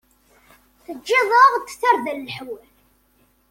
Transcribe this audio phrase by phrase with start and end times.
[0.83, 2.67] Teǧǧiḍ-aɣ-d tarda leḥwal.